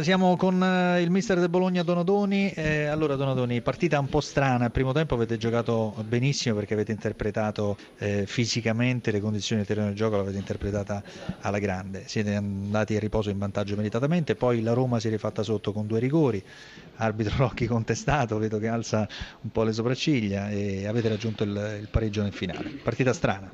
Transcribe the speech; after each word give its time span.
Siamo 0.00 0.38
con 0.38 0.62
eh, 0.62 1.02
il 1.02 1.10
mister 1.10 1.38
del 1.38 1.50
Bologna 1.50 1.82
Donadoni. 1.82 2.50
Eh, 2.52 2.86
allora, 2.86 3.14
Donadoni, 3.14 3.60
partita 3.60 3.98
un 3.98 4.08
po' 4.08 4.22
strana. 4.22 4.64
Al 4.64 4.70
primo 4.70 4.92
tempo 4.92 5.12
avete 5.12 5.36
giocato 5.36 5.94
benissimo 6.08 6.54
perché 6.54 6.72
avete 6.72 6.92
interpretato 6.92 7.76
eh, 7.98 8.24
fisicamente 8.24 9.10
le 9.10 9.20
condizioni 9.20 9.60
del 9.60 9.68
terreno 9.68 9.90
di 9.90 9.94
gioco, 9.94 10.16
l'avete 10.16 10.38
interpretata 10.38 11.02
alla 11.40 11.58
grande. 11.58 12.04
Siete 12.06 12.34
andati 12.34 12.96
a 12.96 13.00
riposo 13.00 13.28
in 13.28 13.36
vantaggio 13.36 13.76
meritatamente. 13.76 14.34
Poi 14.34 14.62
la 14.62 14.72
Roma 14.72 14.98
si 14.98 15.08
è 15.08 15.10
rifatta 15.10 15.42
sotto 15.42 15.72
con 15.72 15.86
due 15.86 15.98
rigori. 15.98 16.42
Arbitro 16.96 17.34
Rocchi 17.36 17.66
contestato, 17.66 18.38
vedo 18.38 18.58
che 18.58 18.68
alza 18.68 19.06
un 19.42 19.50
po' 19.50 19.62
le 19.62 19.74
sopracciglia 19.74 20.48
e 20.48 20.86
avete 20.86 21.10
raggiunto 21.10 21.44
il, 21.44 21.50
il 21.82 21.88
pareggio 21.90 22.22
nel 22.22 22.32
finale. 22.32 22.70
Partita 22.82 23.12
strana. 23.12 23.52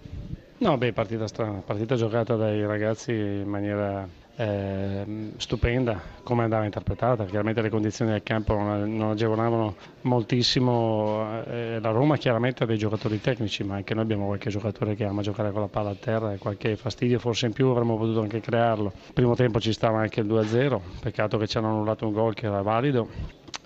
No, 0.59 0.79
beh, 0.79 0.93
partita 0.93 1.27
strana. 1.27 1.63
Partita 1.67 1.97
giocata 1.97 2.37
dai 2.37 2.65
ragazzi 2.65 3.11
in 3.11 3.49
maniera 3.49 4.27
eh, 4.39 5.33
stupenda 5.37 6.01
come 6.23 6.45
andava 6.45 6.65
interpretata, 6.65 7.25
chiaramente 7.25 7.61
le 7.61 7.71
condizioni 7.71 8.13
del 8.13 8.23
campo 8.23 8.55
non, 8.55 8.97
non 8.97 9.11
agevolavano 9.11 9.75
moltissimo 10.03 11.43
eh, 11.45 11.79
la 11.81 11.91
Roma 11.91 12.17
chiaramente 12.17 12.63
ha 12.63 12.67
dei 12.67 12.79
giocatori 12.79 13.21
tecnici 13.21 13.65
ma 13.65 13.75
anche 13.75 13.95
noi 13.95 14.05
abbiamo 14.05 14.27
qualche 14.27 14.49
giocatore 14.51 14.95
che 14.95 15.05
ama 15.05 15.23
giocare 15.23 15.51
con 15.51 15.63
la 15.63 15.67
palla 15.67 15.91
a 15.91 15.97
terra 15.97 16.33
e 16.33 16.39
qualche 16.39 16.77
fastidio 16.77 17.19
forse 17.19 17.47
in 17.47 17.53
più 17.53 17.67
avremmo 17.67 17.97
potuto 17.97 18.21
anche 18.21 18.41
crearlo. 18.41 18.93
Primo 19.13 19.35
tempo 19.35 19.59
ci 19.59 19.73
stava 19.73 19.99
anche 19.99 20.21
il 20.21 20.27
2-0, 20.27 20.81
peccato 21.01 21.37
che 21.37 21.49
ci 21.49 21.59
hanno 21.59 21.71
annullato 21.71 22.07
un 22.07 22.13
gol 22.13 22.35
che 22.35 22.47
era 22.47 22.63
valido 22.63 23.09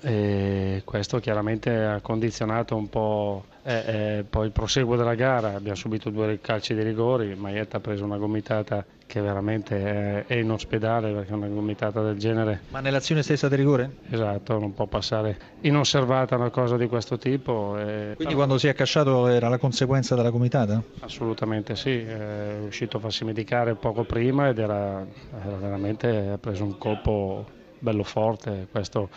e 0.03 0.83
questo 0.85 1.19
chiaramente 1.21 1.71
ha 1.75 2.01
condizionato 2.01 2.77
un 2.77 2.89
po' 2.89 3.45
eh, 3.65 3.75
eh, 4.19 4.25
poi 4.29 4.47
il 4.47 4.53
proseguo 4.53 4.97
della 4.97 5.15
gara, 5.15 5.55
abbiamo 5.55 5.77
subito 5.77 6.11
due 6.11 6.41
calci 6.41 6.75
di 6.75 6.83
rigori, 6.83 7.35
Maietta 7.37 7.77
ha 7.77 7.81
preso 7.81 8.05
una 8.05 8.17
gomitata 8.17 8.85
che 9.07 9.21
veramente 9.21 10.25
è 10.27 10.35
in 10.35 10.51
ospedale 10.51 11.13
perché 11.13 11.33
una 11.35 11.47
gomitata 11.47 12.03
del 12.03 12.17
genere... 12.17 12.63
Ma 12.71 12.81
nell'azione 12.81 13.23
stessa 13.23 13.49
di 13.49 13.57
rigore? 13.57 13.99
Esatto, 14.11 14.59
non 14.59 14.75
può 14.75 14.87
passare 14.87 15.39
inosservata 15.61 16.35
una 16.35 16.51
cosa 16.51 16.77
di 16.77 16.89
questo 16.89 17.19
tipo. 17.19 17.73
Quindi 17.75 18.15
però... 18.17 18.35
quando 18.35 18.59
si 18.59 18.67
è 18.67 18.71
accasciato 18.71 19.29
era 19.29 19.49
la 19.49 19.59
conseguenza 19.59 20.15
della 20.17 20.31
gomitata? 20.31 20.83
Assolutamente 21.01 21.77
sì, 21.77 21.99
è 22.01 22.57
uscito 22.67 22.97
a 22.97 23.01
farsi 23.01 23.25
medicare 23.25 23.75
poco 23.75 24.05
prima 24.05 24.49
ed 24.49 24.59
era, 24.59 25.07
era 25.45 25.57
veramente, 25.57 26.31
ha 26.33 26.39
preso 26.39 26.65
un 26.65 26.79
colpo 26.79 27.61
bello 27.83 28.05
forte. 28.05 28.69
Questo, 28.71 29.11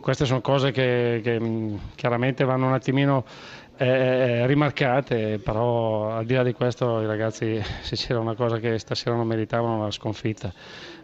queste 0.00 0.26
sono 0.26 0.40
cose 0.40 0.70
che, 0.70 1.20
che 1.22 1.40
mm, 1.40 1.76
chiaramente 1.94 2.44
vanno 2.44 2.66
un 2.66 2.74
attimino 2.74 3.24
eh, 3.76 3.86
eh, 3.86 4.46
rimarcate, 4.46 5.38
però 5.38 6.10
al 6.10 6.26
di 6.26 6.34
là 6.34 6.42
di 6.42 6.52
questo 6.52 7.00
i 7.00 7.06
ragazzi 7.06 7.60
se 7.82 7.96
c'era 7.96 8.20
una 8.20 8.34
cosa 8.34 8.58
che 8.58 8.78
stasera 8.78 9.16
non 9.16 9.26
meritavano 9.26 9.82
la 9.82 9.90
sconfitta, 9.90 10.52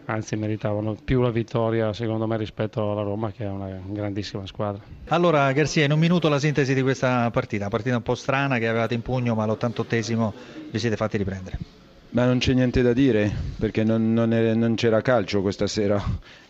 anzi 0.05 0.35
meritavano 0.35 0.95
più 1.03 1.21
la 1.21 1.31
vittoria 1.31 1.91
secondo 1.91 2.27
me 2.27 2.37
rispetto 2.37 2.91
alla 2.91 3.01
Roma 3.01 3.31
che 3.31 3.43
è 3.43 3.49
una 3.49 3.77
grandissima 3.83 4.45
squadra. 4.45 4.81
Allora 5.07 5.51
Garzia, 5.51 5.83
in 5.83 5.91
un 5.91 5.99
minuto 5.99 6.29
la 6.29 6.39
sintesi 6.39 6.73
di 6.73 6.81
questa 6.81 7.29
partita, 7.31 7.67
partita 7.67 7.97
un 7.97 8.03
po' 8.03 8.15
strana 8.15 8.57
che 8.57 8.67
avevate 8.67 8.93
in 8.93 9.01
pugno 9.01 9.35
ma 9.35 9.43
all'88esimo 9.43 10.31
vi 10.69 10.79
siete 10.79 10.95
fatti 10.95 11.17
riprendere. 11.17 11.80
Ma 12.13 12.25
non 12.25 12.39
c'è 12.39 12.53
niente 12.53 12.81
da 12.81 12.91
dire 12.91 13.31
perché 13.57 13.85
non, 13.85 14.11
non, 14.11 14.33
è, 14.33 14.53
non, 14.53 14.75
c'era 14.75 15.01
calcio 15.01 15.41
questa 15.41 15.65
sera, 15.65 15.95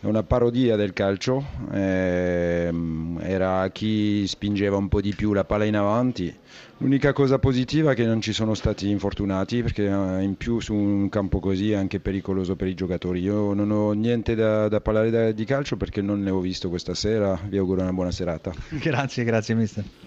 è 0.00 0.06
una 0.06 0.24
parodia 0.24 0.74
del 0.74 0.92
calcio, 0.92 1.44
eh, 1.72 2.72
era 3.20 3.68
chi 3.70 4.26
spingeva 4.26 4.76
un 4.76 4.88
po' 4.88 5.00
di 5.00 5.14
più 5.14 5.32
la 5.32 5.44
palla 5.44 5.64
in 5.64 5.76
avanti. 5.76 6.34
L'unica 6.78 7.12
cosa 7.12 7.38
positiva 7.38 7.92
è 7.92 7.94
che 7.94 8.04
non 8.04 8.20
ci 8.20 8.32
sono 8.32 8.54
stati 8.54 8.88
infortunati 8.90 9.62
perché 9.62 9.84
eh, 9.84 10.22
in 10.22 10.34
più 10.36 10.58
su 10.58 10.74
un 10.74 11.08
campo 11.08 11.38
così 11.38 11.70
è 11.70 11.76
anche 11.76 12.00
pericoloso 12.00 12.56
per 12.56 12.66
i 12.66 12.74
giocatori. 12.74 13.20
Io 13.20 13.54
non 13.54 13.70
ho 13.70 13.92
niente 13.92 14.34
da, 14.34 14.66
da 14.66 14.80
parlare 14.80 15.10
da, 15.10 15.30
di 15.30 15.44
calcio 15.44 15.76
perché 15.76 16.02
non 16.02 16.22
ne 16.22 16.30
ho 16.30 16.40
visto 16.40 16.70
questa 16.70 16.94
sera, 16.94 17.38
vi 17.46 17.56
auguro 17.56 17.82
una 17.82 17.92
buona 17.92 18.10
serata. 18.10 18.52
Grazie, 18.82 19.22
grazie 19.22 19.54
mister. 19.54 19.84